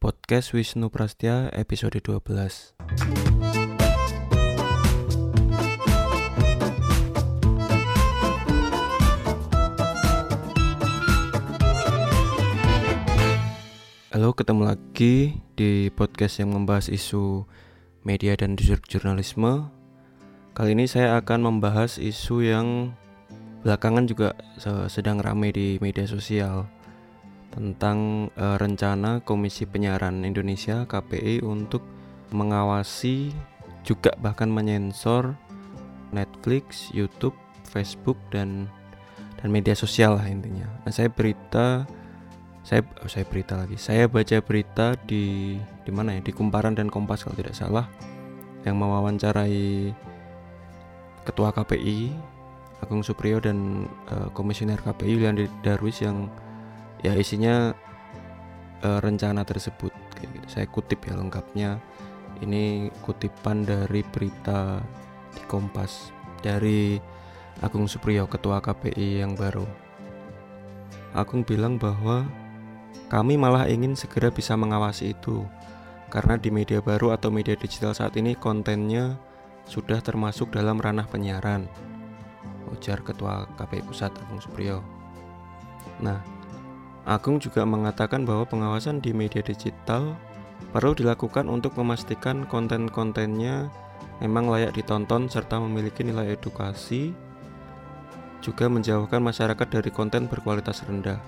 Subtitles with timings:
[0.00, 2.72] Podcast Wisnu Prastia episode 12
[14.16, 17.44] Halo, ketemu lagi di podcast yang membahas isu
[18.00, 18.56] media dan
[18.88, 19.68] jurnalisme.
[20.56, 22.96] Kali ini saya akan membahas isu yang
[23.66, 24.30] belakangan juga
[24.86, 26.70] sedang ramai di media sosial
[27.50, 31.82] tentang uh, rencana Komisi Penyiaran Indonesia KPI untuk
[32.30, 33.34] mengawasi
[33.82, 35.34] juga bahkan menyensor
[36.14, 37.34] Netflix, YouTube,
[37.66, 38.70] Facebook dan
[39.42, 40.70] dan media sosial lah intinya.
[40.86, 41.90] Nah, saya berita
[42.62, 46.86] saya oh, saya berita lagi saya baca berita di di mana ya di Kumparan dan
[46.86, 47.90] Kompas kalau tidak salah
[48.62, 49.90] yang mewawancarai
[51.26, 52.14] ketua KPI
[52.84, 56.28] Agung Supriyo dan uh, komisioner KPI Yulian Darwis yang
[57.00, 57.72] ya isinya
[58.84, 60.36] uh, rencana tersebut gitu.
[60.48, 61.80] saya kutip ya lengkapnya
[62.44, 64.84] ini kutipan dari berita
[65.32, 66.12] di Kompas
[66.44, 67.00] dari
[67.64, 69.64] Agung Supriyo ketua KPI yang baru
[71.16, 72.28] Agung bilang bahwa
[73.08, 75.48] kami malah ingin segera bisa mengawasi itu,
[76.12, 79.16] karena di media baru atau media digital saat ini kontennya
[79.64, 81.64] sudah termasuk dalam ranah penyiaran.
[82.72, 84.78] Ujar Ketua KPI Pusat Agung Supriyo.
[86.02, 86.20] Nah,
[87.06, 90.18] Agung juga mengatakan bahwa pengawasan di media digital
[90.74, 93.70] perlu dilakukan untuk memastikan konten-kontennya
[94.18, 97.12] memang layak ditonton serta memiliki nilai edukasi,
[98.40, 101.20] juga menjauhkan masyarakat dari konten berkualitas rendah.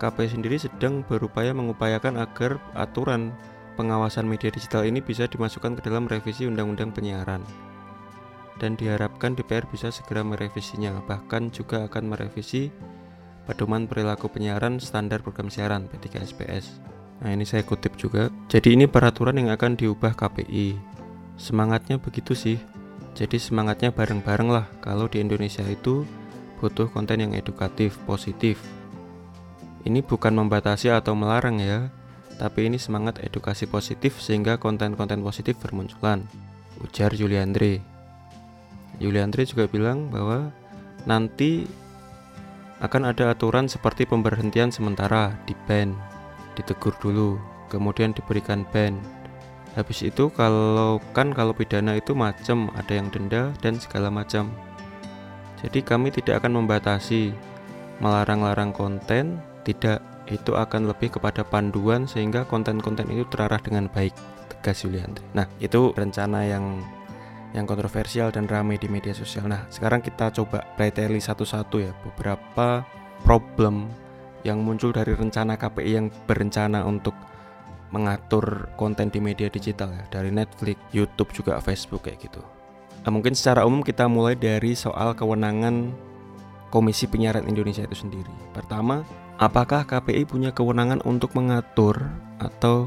[0.00, 3.36] KPI sendiri sedang berupaya mengupayakan agar aturan
[3.76, 7.69] pengawasan media digital ini bisa dimasukkan ke dalam revisi Undang-Undang Penyiaran.
[8.60, 12.68] Dan diharapkan DPR bisa segera merevisinya, bahkan juga akan merevisi
[13.48, 16.76] Pedoman Perilaku Penyiaran Standar Program Siaran P3SPS.
[17.24, 18.28] Nah, ini saya kutip juga.
[18.52, 20.76] Jadi ini peraturan yang akan diubah KPI.
[21.40, 22.60] Semangatnya begitu sih.
[23.16, 26.04] Jadi semangatnya bareng-bareng lah kalau di Indonesia itu
[26.60, 28.60] butuh konten yang edukatif, positif,
[29.88, 31.88] ini bukan membatasi atau melarang ya,
[32.36, 36.28] tapi ini semangat edukasi positif sehingga konten-konten positif bermunculan.
[36.84, 37.89] Ujar Juliandre.
[39.00, 40.52] Juliandre juga bilang bahwa
[41.08, 41.64] nanti
[42.80, 45.96] akan ada aturan seperti pemberhentian sementara di ban,
[46.56, 47.40] ditegur dulu,
[47.72, 48.96] kemudian diberikan ban.
[49.76, 54.52] Habis itu kalau kan kalau pidana itu macam, ada yang denda dan segala macam.
[55.60, 57.36] Jadi kami tidak akan membatasi
[58.00, 60.00] melarang-larang konten tidak,
[60.32, 64.16] itu akan lebih kepada panduan sehingga konten-konten itu terarah dengan baik,
[64.48, 65.20] tegas Yulianti.
[65.36, 66.80] Nah, itu rencana yang
[67.50, 69.50] yang kontroversial dan ramai di media sosial.
[69.50, 72.86] Nah, sekarang kita coba preteli satu-satu ya beberapa
[73.26, 73.90] problem
[74.46, 77.12] yang muncul dari rencana KPI yang berencana untuk
[77.90, 82.42] mengatur konten di media digital ya dari Netflix, YouTube juga Facebook kayak gitu.
[83.02, 85.90] Nah, mungkin secara umum kita mulai dari soal kewenangan
[86.70, 88.30] Komisi Penyiaran Indonesia itu sendiri.
[88.54, 89.02] Pertama,
[89.42, 91.98] apakah KPI punya kewenangan untuk mengatur
[92.38, 92.86] atau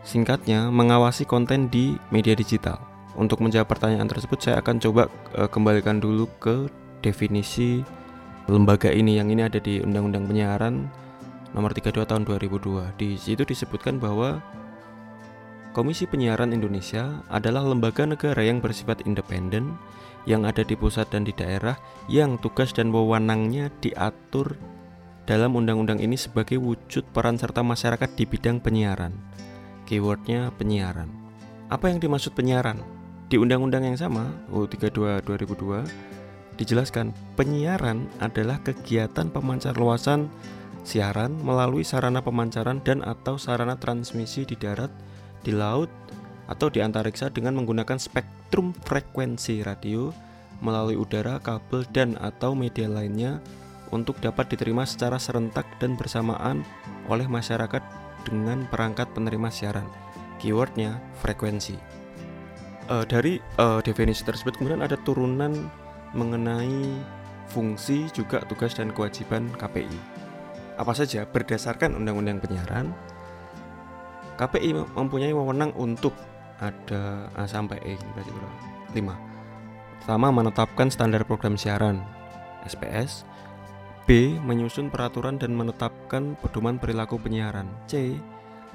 [0.00, 2.89] singkatnya mengawasi konten di media digital?
[3.18, 6.70] Untuk menjawab pertanyaan tersebut, saya akan coba e, kembalikan dulu ke
[7.02, 7.82] definisi
[8.46, 10.74] lembaga ini yang ini ada di Undang-Undang Penyiaran
[11.54, 12.98] nomor 32 tahun 2002.
[12.98, 14.38] Di situ disebutkan bahwa
[15.70, 19.78] Komisi Penyiaran Indonesia adalah lembaga negara yang bersifat independen
[20.26, 21.78] yang ada di pusat dan di daerah
[22.10, 24.58] yang tugas dan wewenangnya diatur
[25.30, 29.14] dalam undang-undang ini sebagai wujud peran serta masyarakat di bidang penyiaran.
[29.86, 31.06] Keywordnya penyiaran.
[31.70, 32.82] Apa yang dimaksud penyiaran?
[33.30, 35.86] Di undang-undang yang sama, U32 2002,
[36.58, 40.26] dijelaskan penyiaran adalah kegiatan pemancar luasan
[40.82, 44.90] siaran melalui sarana pemancaran dan atau sarana transmisi di darat,
[45.46, 45.86] di laut,
[46.50, 50.10] atau di antariksa dengan menggunakan spektrum frekuensi radio
[50.58, 53.38] melalui udara, kabel, dan atau media lainnya
[53.94, 56.66] untuk dapat diterima secara serentak dan bersamaan
[57.06, 57.82] oleh masyarakat
[58.26, 59.86] dengan perangkat penerima siaran.
[60.42, 61.99] Keywordnya frekuensi.
[62.90, 65.70] Uh, dari uh, definisi tersebut kemudian ada turunan
[66.10, 66.98] mengenai
[67.46, 69.98] fungsi juga tugas dan kewajiban KPI.
[70.74, 72.90] Apa saja berdasarkan Undang-Undang Penyiaran,
[74.42, 76.16] KPI mempunyai wewenang untuk
[76.58, 78.58] ada A sampai E berarti berapa?
[78.90, 80.02] 5.
[80.02, 82.02] Pertama menetapkan standar program siaran
[82.64, 83.28] SPS.
[84.08, 84.40] B.
[84.42, 87.70] Menyusun peraturan dan menetapkan pedoman perilaku penyiaran.
[87.86, 88.18] C.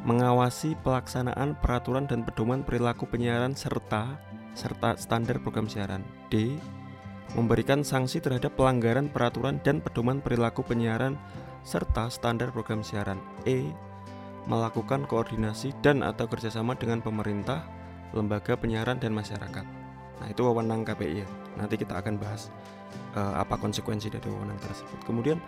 [0.04, 4.20] Mengawasi pelaksanaan peraturan dan pedoman perilaku penyiaran serta
[4.56, 6.04] serta standar program siaran.
[6.28, 6.60] D.
[7.36, 11.20] memberikan sanksi terhadap pelanggaran peraturan dan pedoman perilaku penyiaran
[11.68, 13.20] serta standar program siaran.
[13.44, 13.72] E.
[14.48, 17.66] Melakukan koordinasi dan atau kerjasama dengan pemerintah,
[18.16, 19.66] lembaga penyiaran dan masyarakat.
[20.22, 21.28] Nah itu wewenang KPI ya.
[21.60, 22.54] Nanti kita akan bahas
[23.18, 25.00] uh, apa konsekuensi dari wewenang tersebut.
[25.04, 25.42] Kemudian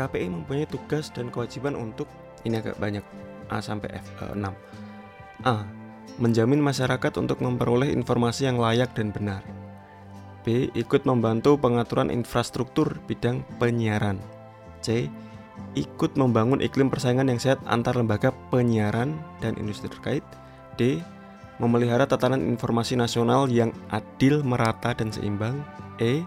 [0.00, 2.08] KPI mempunyai tugas dan kewajiban untuk
[2.48, 3.04] ini agak banyak
[3.50, 4.46] A sampai F uh, 6.
[5.44, 5.66] A.
[6.22, 9.42] Menjamin masyarakat untuk memperoleh informasi yang layak dan benar.
[10.46, 10.72] B.
[10.72, 14.16] Ikut membantu pengaturan infrastruktur bidang penyiaran.
[14.80, 15.12] C
[15.74, 20.24] ikut membangun iklim persaingan yang sehat antar lembaga penyiaran dan industri terkait.
[20.74, 20.98] D.
[21.60, 25.60] Memelihara tatanan informasi nasional yang adil, merata, dan seimbang.
[26.00, 26.24] E.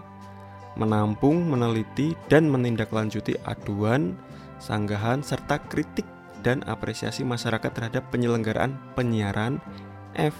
[0.78, 4.14] Menampung, meneliti, dan menindaklanjuti aduan,
[4.62, 6.06] sanggahan, serta kritik
[6.44, 9.58] dan apresiasi masyarakat terhadap penyelenggaraan penyiaran.
[10.14, 10.36] F.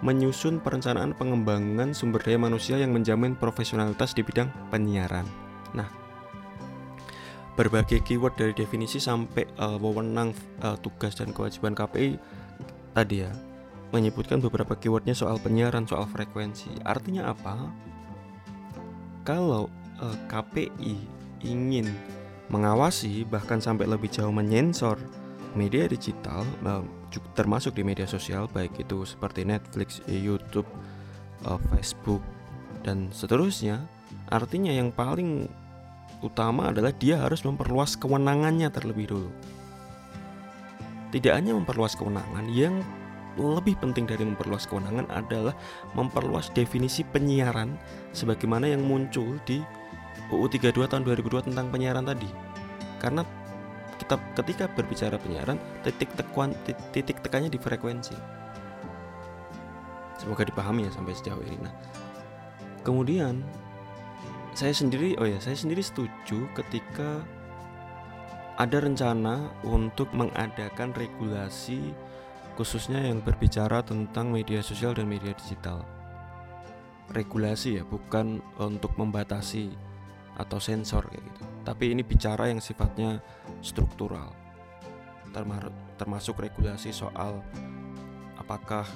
[0.00, 5.26] Menyusun perencanaan pengembangan sumber daya manusia yang menjamin profesionalitas di bidang penyiaran.
[5.74, 5.90] Nah,
[7.58, 10.30] berbagai keyword dari definisi sampai uh, wewenang
[10.62, 12.14] uh, tugas dan kewajiban KPI
[12.94, 13.34] tadi ya
[13.90, 17.58] menyebutkan beberapa keywordnya soal penyiaran soal frekuensi artinya apa
[19.26, 19.66] kalau
[19.98, 20.94] uh, eh, KPI
[21.42, 21.90] ingin
[22.48, 24.96] mengawasi bahkan sampai lebih jauh menyensor
[25.56, 26.84] media digital uh,
[27.32, 30.68] termasuk di media sosial baik itu seperti Netflix, YouTube,
[31.48, 32.20] uh, Facebook
[32.84, 33.84] dan seterusnya
[34.28, 35.48] artinya yang paling
[36.20, 39.30] utama adalah dia harus memperluas kewenangannya terlebih dulu.
[41.08, 42.84] Tidak hanya memperluas kewenangan, yang
[43.38, 45.54] lebih penting dari memperluas kewenangan adalah
[45.94, 47.78] memperluas definisi penyiaran
[48.12, 49.62] sebagaimana yang muncul di
[50.28, 52.28] UU 32 tahun 2002 tentang penyiaran tadi.
[52.98, 53.22] Karena
[53.98, 56.54] kita ketika berbicara penyiaran, titik tekuan
[56.94, 58.16] titik tekannya di frekuensi.
[60.18, 61.58] Semoga dipahami ya sampai sejauh ini.
[61.62, 61.74] Nah,
[62.82, 63.42] kemudian
[64.54, 67.22] saya sendiri oh ya saya sendiri setuju ketika
[68.58, 71.94] ada rencana untuk mengadakan regulasi
[72.58, 75.86] khususnya yang berbicara tentang media sosial dan media digital.
[77.14, 79.70] Regulasi ya, bukan untuk membatasi
[80.38, 81.42] atau sensor kayak gitu.
[81.66, 83.18] Tapi ini bicara yang sifatnya
[83.60, 84.32] struktural.
[85.98, 87.42] Termasuk regulasi soal
[88.38, 88.86] apakah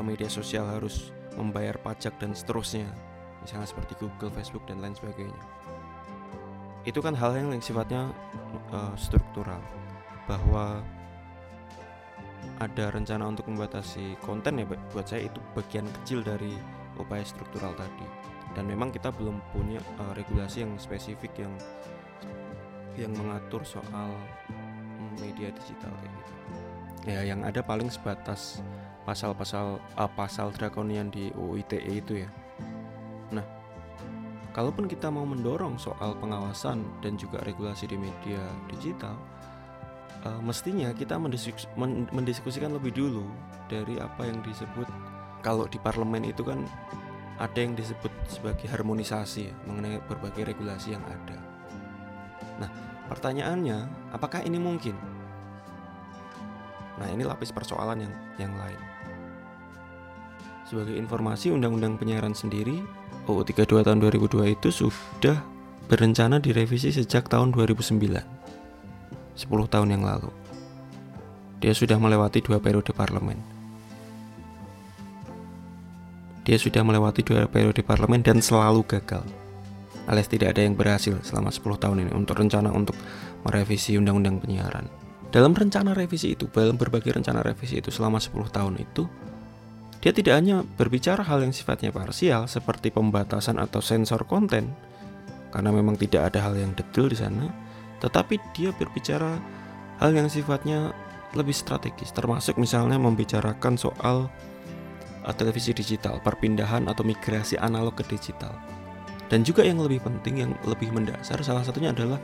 [0.00, 2.88] media sosial harus membayar pajak dan seterusnya
[3.42, 5.42] misalnya seperti Google, Facebook dan lain sebagainya.
[6.86, 8.10] Itu kan hal yang sifatnya
[8.70, 9.60] uh, struktural
[10.30, 10.80] bahwa
[12.58, 16.54] ada rencana untuk membatasi konten ya buat saya itu bagian kecil dari
[16.98, 18.06] upaya struktural tadi
[18.52, 21.52] dan memang kita belum punya uh, regulasi yang spesifik yang
[22.96, 24.12] yang mengatur soal
[25.16, 26.32] media digital kayak gitu.
[27.02, 28.60] Ya yang ada paling sebatas
[29.08, 32.30] pasal-pasal uh, pasal drakonian di UU ITE itu ya.
[33.32, 33.44] Nah,
[34.52, 39.16] kalaupun kita mau mendorong soal pengawasan dan juga regulasi di media digital,
[40.28, 41.66] uh, mestinya kita mendiskus
[42.12, 43.26] mendiskusikan lebih dulu
[43.66, 44.86] dari apa yang disebut
[45.42, 46.62] kalau di parlemen itu kan
[47.42, 51.34] ada yang disebut sebagai harmonisasi ya, mengenai berbagai regulasi yang ada.
[52.62, 52.70] Nah,
[53.10, 54.94] pertanyaannya, apakah ini mungkin?
[57.02, 58.78] Nah, ini lapis persoalan yang yang lain.
[60.70, 62.80] Sebagai informasi, Undang-Undang Penyiaran sendiri
[63.22, 65.38] UU 32 tahun 2002 itu sudah
[65.86, 68.18] berencana direvisi sejak tahun 2009 10
[69.70, 70.30] tahun yang lalu
[71.62, 73.38] dia sudah melewati dua periode parlemen
[76.42, 79.22] dia sudah melewati dua periode parlemen dan selalu gagal.
[80.10, 82.98] Alias tidak ada yang berhasil selama 10 tahun ini untuk rencana untuk
[83.46, 84.90] merevisi undang-undang penyiaran.
[85.30, 89.06] Dalam rencana revisi itu dalam berbagai rencana revisi itu selama 10 tahun itu
[90.02, 94.74] dia tidak hanya berbicara hal yang sifatnya parsial seperti pembatasan atau sensor konten
[95.54, 97.46] karena memang tidak ada hal yang detail di sana,
[98.02, 99.38] tetapi dia berbicara
[100.02, 100.90] hal yang sifatnya
[101.38, 104.26] lebih strategis termasuk misalnya membicarakan soal
[105.30, 108.50] televisi digital, perpindahan atau migrasi analog ke digital.
[109.30, 112.18] Dan juga yang lebih penting yang lebih mendasar salah satunya adalah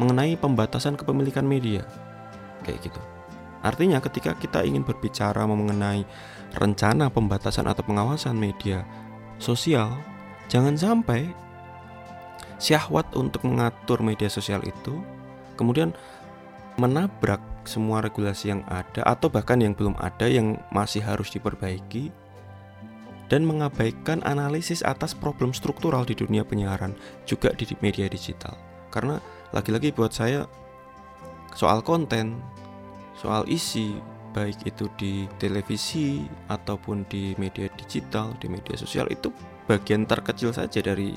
[0.00, 1.84] mengenai pembatasan kepemilikan media.
[2.64, 3.00] Kayak gitu.
[3.60, 6.02] Artinya ketika kita ingin berbicara mengenai
[6.56, 8.82] rencana pembatasan atau pengawasan media
[9.38, 9.92] sosial,
[10.48, 11.30] jangan sampai
[12.58, 14.98] syahwat untuk mengatur media sosial itu
[15.54, 15.94] kemudian
[16.78, 22.10] menabrak semua regulasi yang ada atau bahkan yang belum ada yang masih harus diperbaiki
[23.28, 26.96] dan mengabaikan analisis atas problem struktural di dunia penyiaran
[27.28, 28.56] juga di media digital.
[28.88, 29.20] Karena
[29.52, 30.48] lagi-lagi buat saya
[31.52, 32.40] soal konten,
[33.16, 34.00] soal isi,
[34.32, 39.32] baik itu di televisi ataupun di media digital, di media sosial itu
[39.68, 41.12] bagian terkecil saja dari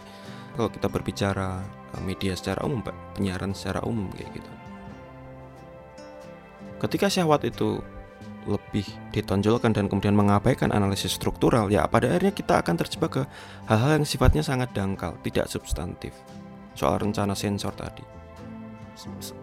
[0.56, 1.63] kalau kita berbicara
[1.96, 2.84] eh, media secara umum,
[3.15, 4.51] penyiaran secara umum kayak gitu.
[6.82, 7.80] Ketika syahwat itu
[8.50, 13.24] lebih ditonjolkan dan kemudian mengabaikan analisis struktural, ya pada akhirnya kita akan terjebak ke
[13.70, 16.16] hal-hal yang sifatnya sangat dangkal, tidak substantif.
[16.74, 18.02] Soal rencana sensor tadi.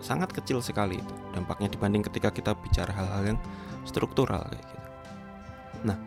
[0.03, 3.39] Sangat kecil sekali itu dampaknya dibanding ketika kita bicara hal-hal yang
[3.87, 4.89] struktural kayak gitu.
[5.87, 5.99] Nah,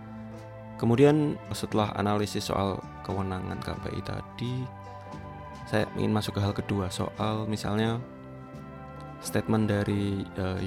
[0.75, 4.53] kemudian setelah analisis soal kewenangan KPI tadi,
[5.67, 7.99] saya ingin masuk ke hal kedua soal misalnya
[9.21, 10.57] statement dari uh,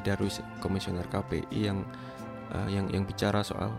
[0.00, 1.82] Darwis komisioner KPI yang
[2.54, 3.74] uh, yang yang bicara soal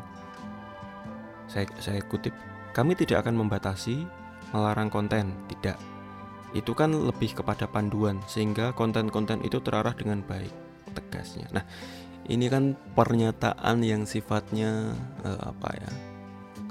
[1.48, 2.36] saya saya kutip
[2.76, 4.04] kami tidak akan membatasi
[4.52, 5.80] melarang konten tidak.
[6.56, 10.52] Itu kan lebih kepada panduan sehingga konten-konten itu terarah dengan baik
[10.96, 11.48] tegasnya.
[11.52, 11.64] Nah
[12.28, 15.92] ini kan pernyataan yang sifatnya uh, apa ya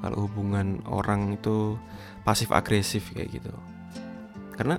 [0.05, 1.81] kalau hubungan orang itu
[2.25, 3.53] pasif agresif kayak gitu.
[4.53, 4.77] Karena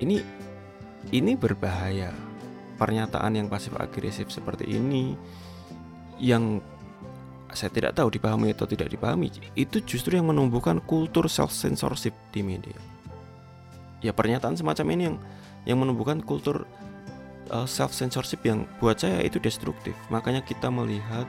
[0.00, 0.41] ini
[1.10, 2.14] ini berbahaya.
[2.78, 5.14] Pernyataan yang pasif agresif seperti ini
[6.18, 6.62] yang
[7.52, 12.40] saya tidak tahu dipahami atau tidak dipahami itu justru yang menumbuhkan kultur self censorship di
[12.40, 12.76] media.
[14.02, 15.16] Ya pernyataan semacam ini yang
[15.68, 16.66] yang menumbuhkan kultur
[17.52, 19.94] uh, self censorship yang buat saya itu destruktif.
[20.08, 21.28] Makanya kita melihat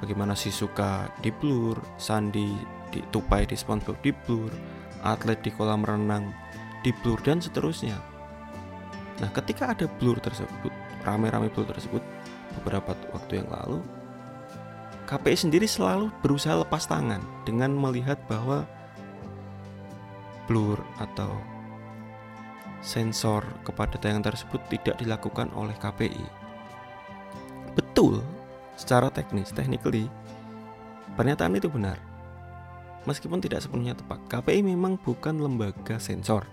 [0.00, 2.54] bagaimana si suka di blur, Sandi
[2.88, 4.48] di tupai di SpongeBob di blur,
[5.04, 6.32] atlet di kolam renang
[6.80, 8.17] di blur dan seterusnya.
[9.18, 10.70] Nah, ketika ada blur tersebut,
[11.02, 12.02] rame-rame blur tersebut
[12.60, 13.82] beberapa waktu yang lalu,
[15.10, 18.68] KPI sendiri selalu berusaha lepas tangan dengan melihat bahwa
[20.46, 21.32] blur atau
[22.78, 26.24] sensor kepada tayangan tersebut tidak dilakukan oleh KPI.
[27.74, 28.22] Betul,
[28.78, 30.06] secara teknis, technically,
[31.18, 31.98] pernyataan itu benar.
[33.02, 36.46] Meskipun tidak sepenuhnya tepat, KPI memang bukan lembaga sensor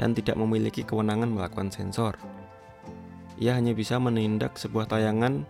[0.00, 2.16] dan tidak memiliki kewenangan melakukan sensor.
[3.36, 5.44] Ia hanya bisa menindak sebuah tayangan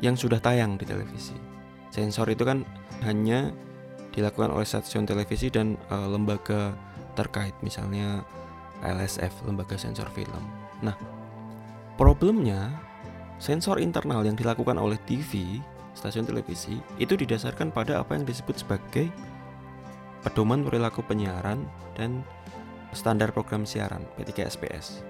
[0.00, 1.36] yang sudah tayang di televisi.
[1.92, 2.64] Sensor itu kan
[3.04, 3.52] hanya
[4.16, 6.72] dilakukan oleh stasiun televisi dan e, lembaga
[7.12, 8.24] terkait, misalnya
[8.80, 10.40] LSF, lembaga sensor film.
[10.80, 10.96] Nah,
[12.00, 12.72] problemnya
[13.36, 15.60] sensor internal yang dilakukan oleh TV,
[15.92, 19.12] stasiun televisi, itu didasarkan pada apa yang disebut sebagai
[20.24, 21.60] pedoman perilaku penyiaran
[21.92, 22.24] dan
[22.92, 25.00] standar program siaran P3SPS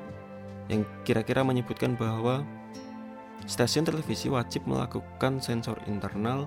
[0.71, 2.47] yang kira-kira menyebutkan bahwa
[3.45, 6.47] stasiun televisi wajib melakukan sensor internal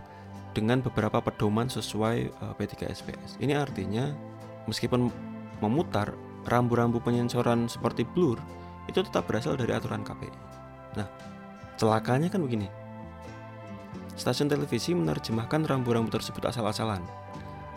[0.55, 3.43] dengan beberapa pedoman sesuai eh, P3SPS.
[3.43, 4.15] Ini artinya
[4.71, 5.11] meskipun
[5.59, 6.15] memutar
[6.47, 8.39] rambu-rambu penyensoran seperti blur
[8.87, 10.31] itu tetap berasal dari aturan KPI.
[10.95, 11.07] Nah,
[11.75, 12.71] celakanya kan begini.
[14.15, 17.03] Stasiun televisi menerjemahkan rambu-rambu tersebut asal-asalan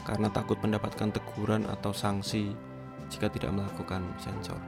[0.06, 2.54] karena takut mendapatkan teguran atau sanksi
[3.08, 4.58] jika tidak melakukan sensor.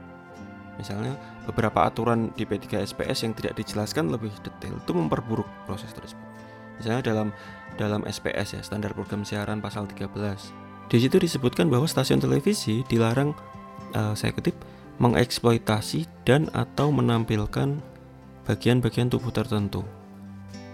[0.79, 1.13] Misalnya,
[1.45, 6.25] beberapa aturan di P3SPS yang tidak dijelaskan lebih detail itu memperburuk proses tersebut.
[6.81, 7.27] Misalnya dalam
[7.77, 10.09] dalam SPS ya, standar program siaran pasal 13.
[10.89, 13.31] Di situ disebutkan bahwa stasiun televisi dilarang
[13.93, 14.57] uh, saya kutip
[14.97, 17.79] mengeksploitasi dan atau menampilkan
[18.43, 19.85] bagian-bagian tubuh tertentu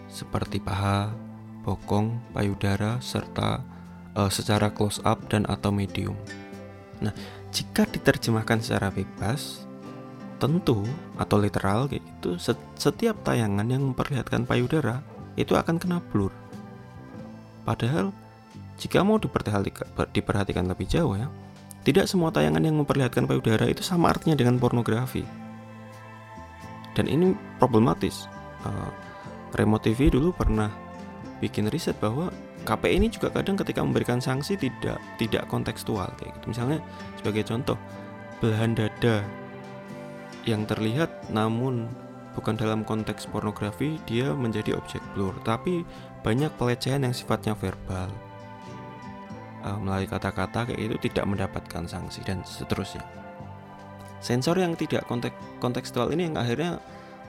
[0.07, 1.13] seperti paha,
[1.61, 3.61] bokong, payudara serta
[4.17, 6.17] uh, secara close up dan atau medium.
[6.97, 7.13] Nah,
[7.51, 9.67] jika diterjemahkan secara bebas,
[10.37, 10.85] tentu
[11.17, 12.37] atau literal kayak gitu,
[12.77, 15.01] setiap tayangan yang memperlihatkan payudara
[15.37, 16.33] itu akan kena blur.
[17.65, 18.13] Padahal
[18.77, 21.27] jika mau diperhatikan lebih jauh ya,
[21.81, 25.25] tidak semua tayangan yang memperlihatkan payudara itu sama artinya dengan pornografi.
[26.93, 28.25] Dan ini problematis.
[28.65, 28.89] Uh,
[29.55, 30.67] Remote TV dulu pernah
[31.39, 32.33] bikin riset bahwa
[32.67, 36.51] KPI ini juga kadang ketika memberikan sanksi tidak tidak kontekstual kayak gitu.
[36.51, 36.83] Misalnya
[37.15, 37.79] sebagai contoh
[38.43, 39.23] belahan dada
[40.43, 41.87] yang terlihat namun
[42.35, 45.87] bukan dalam konteks pornografi dia menjadi objek blur, tapi
[46.21, 48.11] banyak pelecehan yang sifatnya verbal
[49.63, 53.01] uh, melalui kata-kata kayak itu tidak mendapatkan sanksi dan seterusnya.
[54.19, 56.81] Sensor yang tidak konteks kontekstual ini yang akhirnya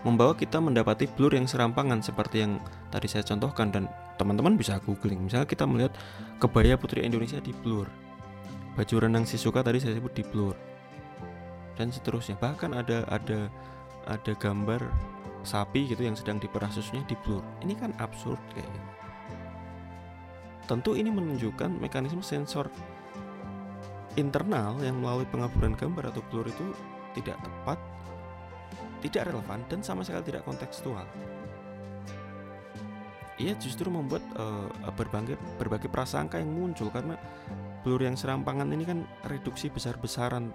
[0.06, 2.62] membawa kita mendapati blur yang serampangan seperti yang
[2.94, 5.26] tadi saya contohkan dan teman-teman bisa googling.
[5.26, 5.94] Misalnya kita melihat
[6.38, 7.90] kebaya putri Indonesia di blur
[8.78, 10.54] baju renang Sisuka tadi saya sebut di blur
[11.74, 12.38] dan seterusnya.
[12.38, 13.50] Bahkan ada ada
[14.06, 14.78] ada gambar
[15.42, 17.42] sapi gitu yang sedang diperah susunya di blur.
[17.66, 18.70] Ini kan absurd kayak
[20.70, 22.70] tentu ini menunjukkan mekanisme sensor
[24.14, 26.70] internal yang melalui pengaburan gambar atau blur itu
[27.18, 27.78] tidak tepat
[29.02, 31.06] tidak relevan dan sama sekali tidak kontekstual
[33.38, 34.66] ia justru membuat uh,
[34.98, 37.14] berbagai berbagai prasangka yang muncul karena
[37.86, 40.50] blur yang serampangan ini kan reduksi besar-besaran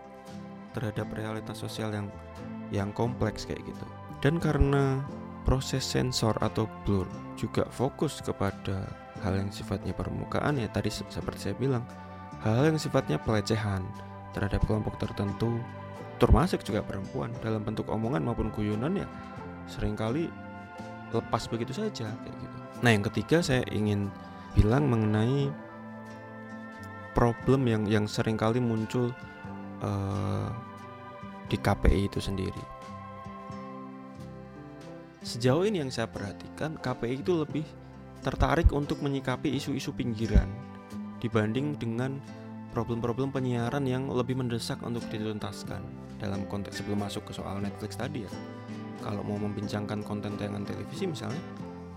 [0.76, 2.08] terhadap realitas sosial yang
[2.76, 3.86] yang kompleks kayak gitu.
[4.20, 5.00] Dan karena
[5.48, 7.08] proses sensor atau blur
[7.40, 8.88] juga fokus kepada
[9.24, 11.84] hal yang sifatnya permukaan ya tadi seperti saya bilang
[12.44, 13.84] hal yang sifatnya pelecehan
[14.36, 15.60] terhadap kelompok tertentu
[16.22, 19.08] termasuk juga perempuan dalam bentuk omongan maupun guyonan ya
[19.66, 20.30] sering kali
[21.14, 22.58] lepas begitu saja kayak gitu.
[22.82, 24.10] Nah yang ketiga saya ingin
[24.58, 25.50] bilang mengenai
[27.14, 29.14] problem yang yang sering kali muncul
[29.86, 30.50] uh,
[31.48, 32.64] di KPI itu sendiri.
[35.24, 37.64] Sejauh ini yang saya perhatikan, KPI itu lebih
[38.20, 40.52] tertarik untuk menyikapi isu-isu pinggiran
[41.24, 42.20] dibanding dengan
[42.74, 45.80] problem-problem penyiaran yang lebih mendesak untuk dituntaskan
[46.18, 48.32] dalam konteks sebelum masuk ke soal Netflix tadi ya.
[49.06, 51.40] Kalau mau membincangkan konten tayangan televisi misalnya,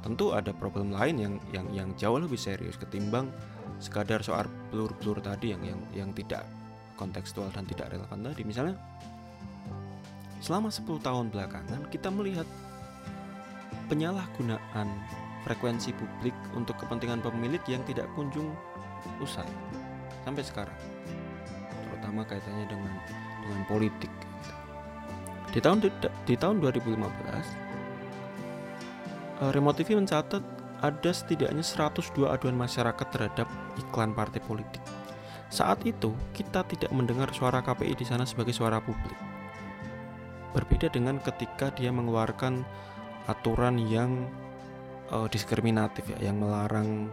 [0.04, 3.32] tentu ada problem lain yang yang yang jauh lebih serius ketimbang
[3.80, 6.44] sekadar soal blur-blur tadi yang yang yang tidak
[7.00, 8.44] kontekstual dan tidak relevan tadi.
[8.44, 8.76] Misalnya
[10.44, 12.46] selama 10 tahun belakangan kita melihat
[13.88, 14.88] penyalahgunaan
[15.46, 18.50] frekuensi publik untuk kepentingan pemilik yang tidak kunjung
[19.22, 19.46] usai
[20.26, 20.74] sampai sekarang
[21.86, 22.90] terutama kaitannya dengan
[23.46, 24.10] dengan politik
[25.54, 25.86] di tahun
[26.26, 27.46] di tahun 2015 eh,
[29.54, 33.48] Remote TV mencatat ada setidaknya 102 aduan masyarakat terhadap
[33.80, 34.82] iklan partai politik.
[35.48, 39.16] Saat itu kita tidak mendengar suara KPI di sana sebagai suara publik.
[40.52, 42.60] Berbeda dengan ketika dia mengeluarkan
[43.24, 44.28] aturan yang
[45.08, 47.08] uh, diskriminatif ya, yang melarang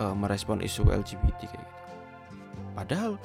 [0.00, 1.77] uh, merespon isu LGBT kayak gitu.
[2.78, 3.18] Padahal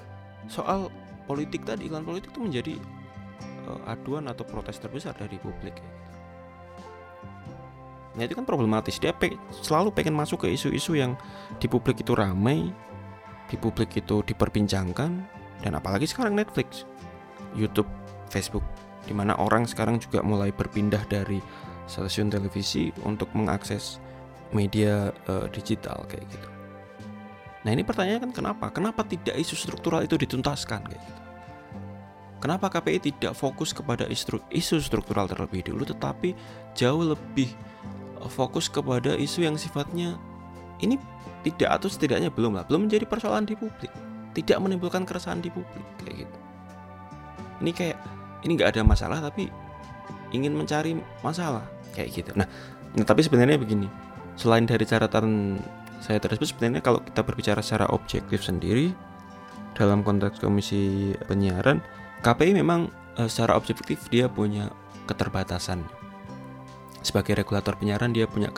[0.50, 0.90] soal
[1.30, 2.74] politik tadi iklan politik itu menjadi
[3.70, 5.78] uh, aduan atau protes terbesar dari publik.
[8.18, 8.98] Nah itu kan problematis.
[8.98, 11.14] Dia pe selalu pengen masuk ke isu-isu yang
[11.62, 12.74] di publik itu ramai,
[13.46, 15.12] di publik itu diperbincangkan,
[15.62, 16.90] dan apalagi sekarang Netflix,
[17.54, 17.90] YouTube,
[18.34, 18.66] Facebook
[19.06, 21.38] di mana orang sekarang juga mulai berpindah dari
[21.86, 24.00] stasiun televisi untuk mengakses
[24.56, 26.53] media uh, digital kayak gitu.
[27.64, 28.72] Nah ini pertanyaan kan kenapa?
[28.72, 31.22] Kenapa tidak isu struktural itu dituntaskan kayak gitu?
[32.44, 36.36] Kenapa KPI tidak fokus kepada isu, isu struktural terlebih dulu, tetapi
[36.76, 37.48] jauh lebih
[38.20, 40.20] eh, fokus kepada isu yang sifatnya
[40.84, 41.00] ini
[41.48, 43.92] tidak atau setidaknya belum lah, belum menjadi persoalan di publik,
[44.36, 46.38] tidak menimbulkan keresahan di publik kayak gitu.
[47.64, 47.98] Ini kayak
[48.44, 49.48] ini nggak ada masalah tapi
[50.36, 51.64] ingin mencari masalah
[51.96, 52.48] kayak gitu nah,
[52.94, 53.88] nah tapi sebenarnya begini
[54.36, 55.58] selain dari catatan
[56.04, 58.92] saya tersebut sebenarnya kalau kita berbicara secara objektif sendiri
[59.72, 61.80] dalam konteks komisi penyiaran
[62.20, 64.68] KPI memang e, secara objektif dia punya
[65.08, 65.80] keterbatasan
[67.00, 68.52] sebagai regulator penyiaran dia punya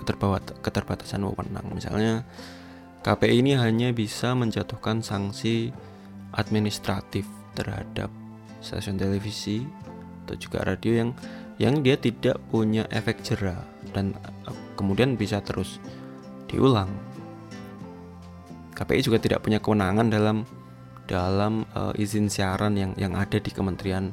[0.61, 2.25] keterbatasan wewenang misalnya
[3.05, 5.69] KPI ini hanya bisa menjatuhkan sanksi
[6.33, 8.09] administratif terhadap
[8.65, 9.61] stasiun televisi
[10.25, 11.09] atau juga radio yang
[11.61, 13.61] yang dia tidak punya efek jerah
[13.93, 15.77] dan eh, kemudian bisa terus
[16.49, 16.89] diulang.
[18.75, 20.43] KPI juga tidak punya kewenangan dalam
[21.07, 24.11] dalam uh, izin siaran yang yang ada di Kementerian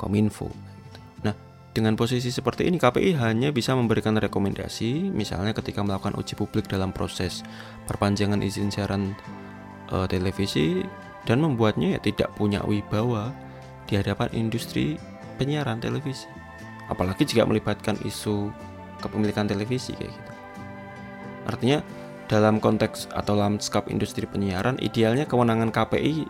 [0.00, 0.48] Kominfo.
[1.22, 1.34] Nah,
[1.76, 6.94] dengan posisi seperti ini KPI hanya bisa memberikan rekomendasi, misalnya ketika melakukan uji publik dalam
[6.94, 7.44] proses
[7.84, 9.12] perpanjangan izin siaran
[9.92, 10.82] uh, televisi
[11.28, 13.34] dan membuatnya ya tidak punya wibawa
[13.84, 14.96] di hadapan industri
[15.36, 16.30] penyiaran televisi.
[16.88, 18.48] Apalagi jika melibatkan isu
[19.04, 20.32] kepemilikan televisi kayak gitu.
[21.48, 21.78] Artinya
[22.28, 26.28] dalam konteks atau lanskap industri penyiaran idealnya kewenangan KPI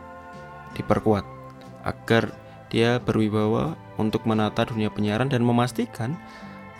[0.78, 1.26] diperkuat
[1.82, 2.30] agar
[2.70, 6.14] dia berwibawa untuk menata dunia penyiaran dan memastikan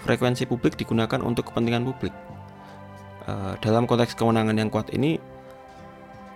[0.07, 2.15] frekuensi publik digunakan untuk kepentingan publik.
[3.29, 5.21] Uh, dalam konteks kewenangan yang kuat ini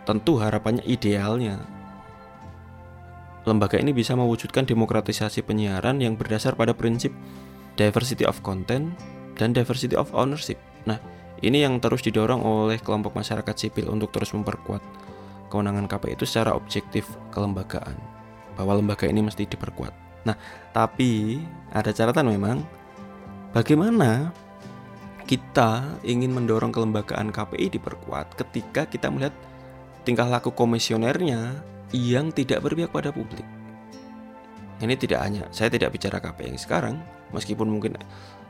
[0.03, 1.63] tentu harapannya idealnya
[3.43, 7.11] lembaga ini bisa mewujudkan demokratisasi penyiaran yang berdasar pada prinsip
[7.75, 8.95] diversity of content
[9.35, 10.61] dan diversity of ownership.
[10.87, 11.01] Nah,
[11.43, 14.79] ini yang terus didorong oleh kelompok masyarakat sipil untuk terus memperkuat
[15.51, 17.99] kewenangan KPI itu secara objektif kelembagaan.
[18.55, 19.93] Bahwa lembaga ini mesti diperkuat.
[20.23, 20.39] Nah,
[20.71, 21.43] tapi
[21.75, 22.63] ada catatan memang
[23.51, 24.31] bagaimana
[25.27, 29.35] kita ingin mendorong kelembagaan KPI diperkuat ketika kita melihat
[30.07, 31.59] tingkah laku komisionernya
[31.91, 33.45] yang tidak berpihak pada publik.
[34.83, 36.95] Ini tidak hanya saya tidak bicara KPI yang sekarang,
[37.31, 37.99] meskipun mungkin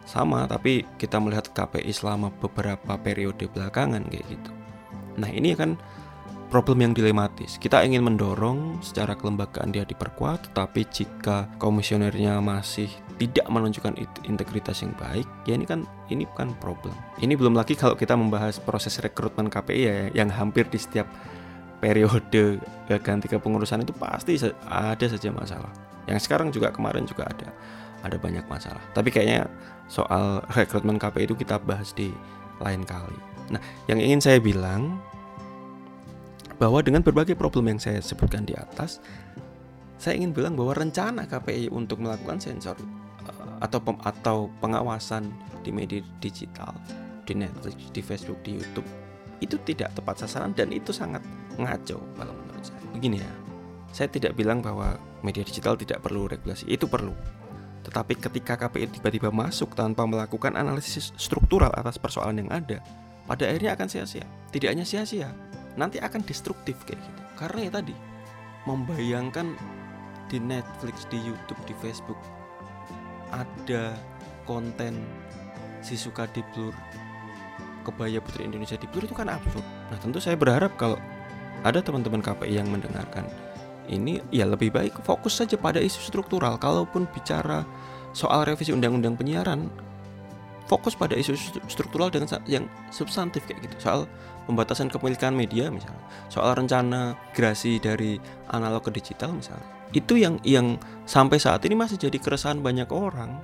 [0.05, 4.51] sama, tapi kita melihat KPI selama beberapa periode belakangan kayak gitu.
[5.19, 5.77] Nah ini kan
[6.53, 7.57] problem yang dilematis.
[7.57, 13.97] Kita ingin mendorong secara kelembagaan dia diperkuat, tetapi jika komisionernya masih tidak menunjukkan
[14.29, 16.93] integritas yang baik, ya ini kan ini bukan problem.
[17.17, 21.09] Ini belum lagi kalau kita membahas proses rekrutmen KPI ya yang hampir di setiap
[21.81, 22.61] periode
[23.01, 24.37] ganti kepengurusan itu pasti
[24.69, 25.73] ada saja masalah.
[26.05, 27.49] Yang sekarang juga kemarin juga ada
[28.03, 28.83] ada banyak masalah.
[28.93, 29.47] Tapi kayaknya
[29.87, 32.11] soal rekrutmen KPI itu kita bahas di
[32.63, 33.19] lain kali.
[33.51, 33.61] Nah,
[33.91, 35.03] yang ingin saya bilang
[36.63, 39.03] bahwa dengan berbagai problem yang saya sebutkan di atas,
[39.99, 42.79] saya ingin bilang bahwa rencana KPI untuk melakukan sensor
[43.27, 45.31] uh, atau pem, atau pengawasan
[45.63, 46.75] di media digital,
[47.27, 48.87] di Netflix, di Facebook, di YouTube
[49.43, 51.23] itu tidak tepat sasaran dan itu sangat
[51.59, 52.83] ngaco kalau menurut saya.
[52.95, 53.33] Begini ya,
[53.91, 54.95] saya tidak bilang bahwa
[55.27, 57.13] media digital tidak perlu regulasi, itu perlu.
[57.83, 62.79] Tetapi ketika KPI tiba-tiba masuk tanpa melakukan analisis struktural atas persoalan yang ada,
[63.27, 64.27] pada akhirnya akan sia-sia.
[64.55, 65.35] Tidak hanya sia-sia,
[65.77, 67.95] nanti akan destruktif kayak gitu karena ya tadi
[68.69, 69.57] membayangkan
[70.29, 72.21] di Netflix di YouTube di Facebook
[73.33, 73.97] ada
[74.45, 75.01] konten
[75.81, 76.77] si suka di blur
[77.83, 81.01] kebaya putri Indonesia di blur itu kan absurd nah tentu saya berharap kalau
[81.65, 83.25] ada teman-teman KPI yang mendengarkan
[83.91, 86.59] ini ya lebih baik fokus saja pada isu struktural.
[86.59, 87.67] Kalaupun bicara
[88.13, 89.73] soal revisi undang-undang penyiaran
[90.71, 91.35] fokus pada isu
[91.69, 92.65] struktural dengan yang
[92.95, 93.77] substantif kayak gitu.
[93.83, 94.07] Soal
[94.49, 96.01] pembatasan kepemilikan media misalnya.
[96.33, 98.17] Soal rencana migrasi dari
[98.51, 99.69] analog ke digital misalnya.
[99.93, 103.37] Itu yang yang sampai saat ini masih jadi keresahan banyak orang.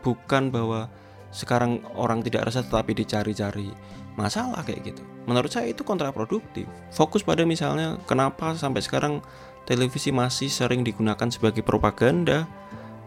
[0.00, 0.88] Bukan bahwa
[1.34, 3.68] sekarang orang tidak resah tetapi dicari-cari
[4.16, 5.02] masalah kayak gitu.
[5.28, 6.64] Menurut saya itu kontraproduktif.
[6.88, 9.20] Fokus pada misalnya kenapa sampai sekarang
[9.66, 12.46] televisi masih sering digunakan sebagai propaganda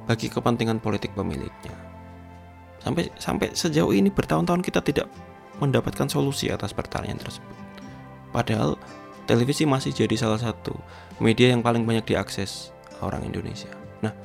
[0.06, 1.90] bagi kepentingan politik pemiliknya
[2.84, 5.08] sampai sampai sejauh ini bertahun-tahun kita tidak
[5.60, 7.56] mendapatkan solusi atas pertanyaan tersebut.
[8.32, 8.80] Padahal
[9.28, 10.72] televisi masih jadi salah satu
[11.20, 12.72] media yang paling banyak diakses
[13.04, 13.70] orang Indonesia.
[14.00, 14.16] Nah,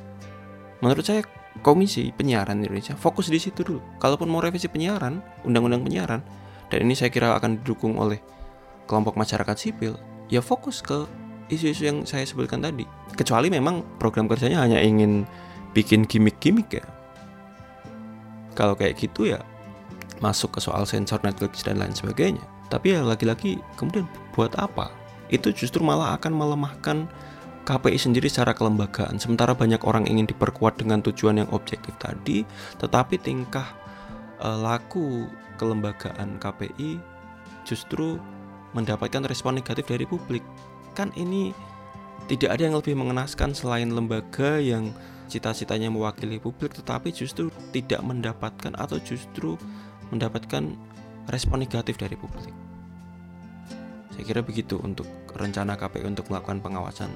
[0.78, 1.26] menurut saya
[1.62, 3.80] Komisi Penyiaran Indonesia fokus di situ dulu.
[4.02, 6.20] Kalaupun mau revisi penyiaran, undang-undang penyiaran,
[6.66, 8.18] dan ini saya kira akan didukung oleh
[8.90, 9.94] kelompok masyarakat sipil,
[10.26, 11.06] ya fokus ke
[11.48, 12.88] isu-isu yang saya sebutkan tadi.
[13.14, 15.28] Kecuali memang program kerjanya hanya ingin
[15.76, 16.86] bikin gimmick-gimmick ya.
[18.54, 19.42] Kalau kayak gitu ya
[20.22, 22.42] masuk ke soal sensor Netflix dan lain sebagainya.
[22.70, 24.88] Tapi ya lagi-lagi kemudian buat apa?
[25.28, 27.10] Itu justru malah akan melemahkan
[27.64, 29.16] KPI sendiri secara kelembagaan.
[29.16, 32.44] Sementara banyak orang ingin diperkuat dengan tujuan yang objektif tadi,
[32.76, 33.64] tetapi tingkah
[34.36, 35.24] e, laku
[35.56, 37.00] kelembagaan KPI
[37.64, 38.20] justru
[38.76, 40.44] mendapatkan respon negatif dari publik.
[40.94, 41.50] Kan ini
[42.30, 44.94] tidak ada yang lebih mengenaskan selain lembaga yang
[45.28, 49.58] cita-citanya mewakili publik tetapi justru tidak mendapatkan atau justru
[50.08, 50.72] mendapatkan
[51.28, 52.52] respon negatif dari publik.
[54.14, 57.10] Saya kira begitu untuk rencana KPU untuk melakukan pengawasan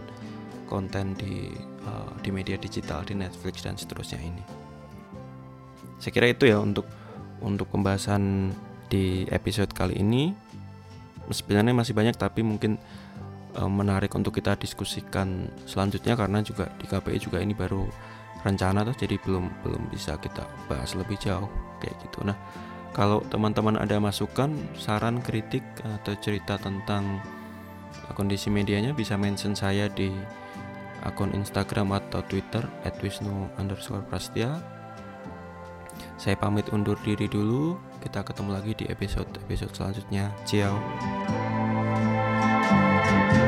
[0.67, 1.55] konten di
[1.87, 4.45] uh, di media digital di Netflix dan seterusnya ini.
[6.03, 6.85] Saya kira itu ya untuk
[7.39, 8.53] untuk pembahasan
[8.91, 10.35] di episode kali ini.
[11.29, 12.81] Sebenarnya masih banyak tapi mungkin
[13.57, 17.89] menarik untuk kita diskusikan selanjutnya karena juga di KPI juga ini baru
[18.47, 21.49] rencana tuh jadi belum belum bisa kita bahas lebih jauh
[21.83, 22.23] kayak gitu.
[22.23, 22.39] Nah,
[22.95, 27.23] kalau teman-teman ada masukan, saran, kritik atau cerita tentang
[28.15, 30.11] kondisi medianya bisa mention saya di
[31.07, 32.63] akun Instagram atau Twitter
[33.03, 34.03] @wisnu underscore.
[36.19, 37.79] Saya pamit undur diri dulu.
[38.03, 40.35] Kita ketemu lagi di episode episode selanjutnya.
[40.43, 41.48] Ciao.
[43.19, 43.48] Bye.